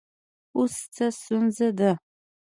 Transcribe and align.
اوس 0.55 0.75
څه 0.93 1.05
ستونزه 1.19 1.69
ده 1.77 1.91